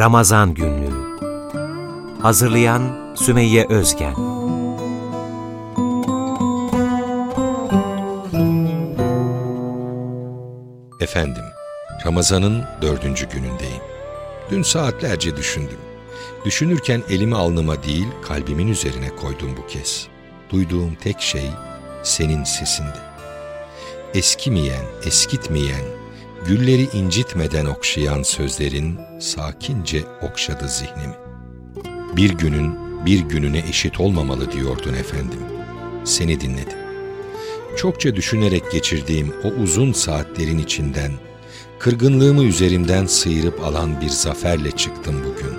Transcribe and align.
Ramazan 0.00 0.54
Günlüğü 0.54 1.18
Hazırlayan 2.22 3.14
Sümeyye 3.14 3.66
Özgen 3.68 4.14
Efendim, 11.00 11.42
Ramazan'ın 12.06 12.64
dördüncü 12.82 13.28
günündeyim. 13.28 13.82
Dün 14.50 14.62
saatlerce 14.62 15.36
düşündüm. 15.36 15.78
Düşünürken 16.44 17.02
elimi 17.08 17.36
alnıma 17.36 17.82
değil, 17.82 18.08
kalbimin 18.22 18.68
üzerine 18.68 19.16
koydum 19.16 19.56
bu 19.56 19.66
kez. 19.66 20.08
Duyduğum 20.50 20.94
tek 20.94 21.20
şey 21.20 21.50
senin 22.02 22.44
sesinde. 22.44 22.98
Eskimeyen, 24.14 24.84
eskitmeyen, 25.04 25.99
gülleri 26.46 26.88
incitmeden 26.92 27.66
okşayan 27.66 28.22
sözlerin 28.22 28.98
sakince 29.20 30.04
okşadı 30.22 30.68
zihnimi. 30.68 31.14
Bir 32.16 32.30
günün 32.30 32.90
bir 33.06 33.20
gününe 33.20 33.58
eşit 33.58 34.00
olmamalı 34.00 34.52
diyordun 34.52 34.94
efendim. 34.94 35.40
Seni 36.04 36.40
dinledim. 36.40 36.78
Çokça 37.76 38.16
düşünerek 38.16 38.72
geçirdiğim 38.72 39.34
o 39.44 39.48
uzun 39.48 39.92
saatlerin 39.92 40.58
içinden, 40.58 41.12
kırgınlığımı 41.78 42.44
üzerimden 42.44 43.06
sıyırıp 43.06 43.64
alan 43.64 44.00
bir 44.00 44.08
zaferle 44.08 44.70
çıktım 44.70 45.24
bugün. 45.24 45.58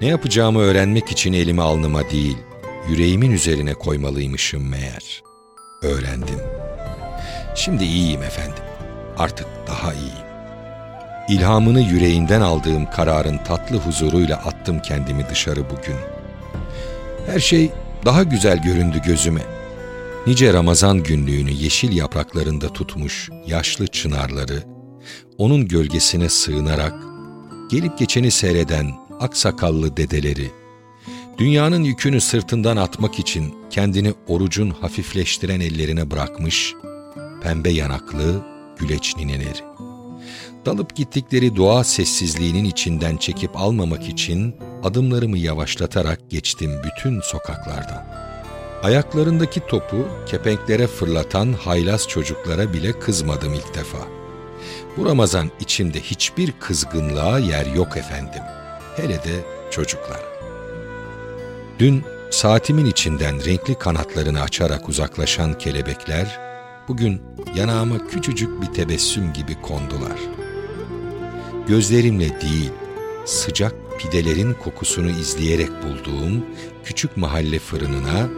Ne 0.00 0.06
yapacağımı 0.08 0.60
öğrenmek 0.60 1.10
için 1.10 1.32
elimi 1.32 1.62
alnıma 1.62 2.10
değil, 2.10 2.36
yüreğimin 2.88 3.30
üzerine 3.30 3.74
koymalıymışım 3.74 4.68
meğer. 4.68 5.22
Öğrendim. 5.82 6.40
Şimdi 7.54 7.84
iyiyim 7.84 8.22
efendim. 8.22 8.73
Artık 9.18 9.46
daha 9.68 9.94
iyiyim. 9.94 10.24
İlhamını 11.28 11.80
yüreğinden 11.80 12.40
aldığım 12.40 12.90
kararın 12.90 13.38
tatlı 13.38 13.76
huzuruyla 13.76 14.36
attım 14.36 14.82
kendimi 14.82 15.28
dışarı 15.30 15.64
bugün. 15.70 15.96
Her 17.26 17.40
şey 17.40 17.70
daha 18.04 18.22
güzel 18.22 18.62
göründü 18.62 19.02
gözüme. 19.06 19.42
Nice 20.26 20.52
Ramazan 20.52 21.02
günlüğünü 21.02 21.50
yeşil 21.50 21.96
yapraklarında 21.96 22.68
tutmuş 22.68 23.30
yaşlı 23.46 23.86
çınarları, 23.86 24.62
onun 25.38 25.68
gölgesine 25.68 26.28
sığınarak, 26.28 26.94
gelip 27.70 27.98
geçeni 27.98 28.30
seyreden 28.30 28.90
aksakallı 29.20 29.96
dedeleri, 29.96 30.50
dünyanın 31.38 31.82
yükünü 31.82 32.20
sırtından 32.20 32.76
atmak 32.76 33.18
için 33.18 33.54
kendini 33.70 34.14
orucun 34.28 34.70
hafifleştiren 34.70 35.60
ellerine 35.60 36.10
bırakmış, 36.10 36.74
pembe 37.42 37.70
yanaklı 37.70 38.53
güleç 38.84 39.16
nineleri. 39.16 39.64
Dalıp 40.66 40.96
gittikleri 40.96 41.56
doğa 41.56 41.84
sessizliğinin 41.84 42.64
içinden 42.64 43.16
çekip 43.16 43.56
almamak 43.56 44.08
için 44.08 44.56
adımlarımı 44.82 45.38
yavaşlatarak 45.38 46.30
geçtim 46.30 46.82
bütün 46.84 47.20
sokaklardan. 47.20 48.06
Ayaklarındaki 48.82 49.60
topu 49.60 50.08
kepenklere 50.26 50.86
fırlatan 50.86 51.52
haylaz 51.52 52.08
çocuklara 52.08 52.72
bile 52.72 52.98
kızmadım 52.98 53.54
ilk 53.54 53.74
defa. 53.74 53.98
Bu 54.96 55.06
Ramazan 55.06 55.50
içimde 55.60 56.00
hiçbir 56.00 56.52
kızgınlığa 56.52 57.38
yer 57.38 57.66
yok 57.66 57.96
efendim. 57.96 58.42
Hele 58.96 59.14
de 59.14 59.44
çocuklar. 59.70 60.20
Dün 61.78 62.02
saatimin 62.30 62.86
içinden 62.86 63.44
renkli 63.44 63.74
kanatlarını 63.78 64.42
açarak 64.42 64.88
uzaklaşan 64.88 65.58
kelebekler, 65.58 66.53
bugün 66.88 67.22
yanağıma 67.56 68.06
küçücük 68.06 68.62
bir 68.62 68.66
tebessüm 68.66 69.32
gibi 69.32 69.60
kondular. 69.60 70.18
Gözlerimle 71.68 72.40
değil, 72.40 72.70
sıcak 73.24 73.74
pidelerin 73.98 74.54
kokusunu 74.54 75.10
izleyerek 75.10 75.70
bulduğum 75.82 76.44
küçük 76.84 77.16
mahalle 77.16 77.58
fırınına 77.58 78.28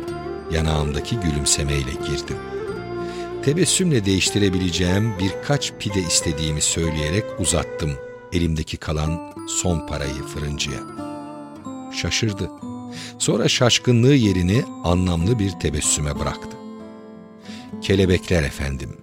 yanağımdaki 0.52 1.16
gülümsemeyle 1.16 1.90
girdim. 1.90 2.36
Tebessümle 3.44 4.04
değiştirebileceğim 4.04 5.12
birkaç 5.18 5.72
pide 5.78 6.00
istediğimi 6.00 6.62
söyleyerek 6.62 7.24
uzattım 7.38 7.90
elimdeki 8.32 8.76
kalan 8.76 9.34
son 9.48 9.86
parayı 9.86 10.22
fırıncıya. 10.34 10.80
Şaşırdı. 11.92 12.50
Sonra 13.18 13.48
şaşkınlığı 13.48 14.14
yerini 14.14 14.64
anlamlı 14.84 15.38
bir 15.38 15.50
tebessüme 15.50 16.18
bıraktı. 16.18 16.55
Kelebekler 17.82 18.42
efendim, 18.42 18.96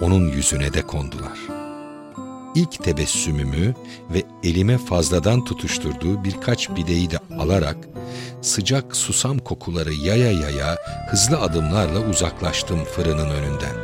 onun 0.00 0.28
yüzüne 0.28 0.72
de 0.72 0.82
kondular. 0.82 1.38
İlk 2.54 2.84
tebessümümü 2.84 3.74
ve 4.10 4.22
elime 4.42 4.78
fazladan 4.78 5.44
tutuşturduğu 5.44 6.24
birkaç 6.24 6.70
pideyi 6.70 7.10
de 7.10 7.18
alarak 7.38 7.76
sıcak 8.42 8.96
susam 8.96 9.38
kokuları 9.38 9.92
yaya 9.92 10.32
yaya 10.32 10.78
hızlı 11.10 11.40
adımlarla 11.40 12.08
uzaklaştım 12.08 12.84
fırının 12.84 13.30
önünden. 13.30 13.76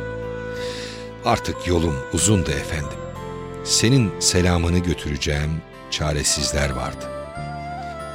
Artık 1.25 1.67
yolum 1.67 1.95
uzundu 2.13 2.51
efendim. 2.51 2.99
Senin 3.63 4.19
selamını 4.19 4.79
götüreceğim 4.79 5.61
çaresizler 5.91 6.69
vardı. 6.69 7.05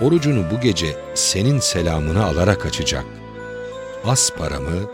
Orucunu 0.00 0.50
bu 0.50 0.60
gece 0.60 0.96
senin 1.14 1.60
selamını 1.60 2.24
alarak 2.24 2.66
açacak. 2.66 3.04
Az 4.04 4.32
paramı 4.38 4.90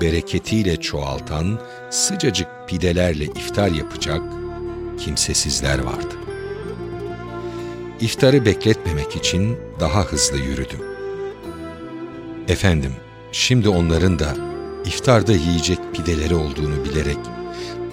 bereketiyle 0.00 0.76
çoğaltan 0.76 1.60
sıcacık 1.90 2.48
pidelerle 2.66 3.24
iftar 3.24 3.68
yapacak 3.68 4.22
kimsesizler 4.98 5.78
vardı. 5.78 6.14
İftarı 8.00 8.44
bekletmemek 8.44 9.16
için 9.16 9.56
daha 9.80 10.02
hızlı 10.02 10.36
yürüdüm. 10.38 10.80
Efendim, 12.48 12.92
şimdi 13.32 13.68
onların 13.68 14.18
da 14.18 14.36
iftarda 14.84 15.32
yiyecek 15.32 15.78
pideleri 15.92 16.34
olduğunu 16.34 16.84
bilerek 16.84 17.18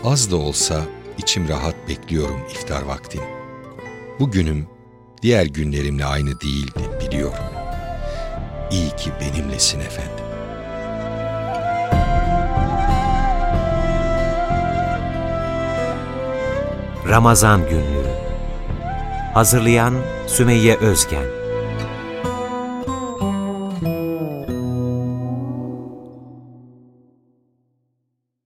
az 0.03 0.31
da 0.31 0.35
olsa 0.35 0.81
içim 1.17 1.49
rahat 1.49 1.75
bekliyorum 1.89 2.39
iftar 2.51 2.81
vaktini. 2.81 3.25
Bu 4.19 4.31
günüm 4.31 4.67
diğer 5.21 5.45
günlerimle 5.45 6.05
aynı 6.05 6.41
değildi 6.41 6.79
biliyorum. 7.05 7.45
İyi 8.71 8.89
ki 8.89 9.11
benimlesin 9.21 9.79
efendim. 9.79 10.34
Ramazan 17.09 17.61
Günlüğü. 17.69 18.09
Hazırlayan 19.33 19.93
Sümeyye 20.27 20.75
Özgen 20.77 21.44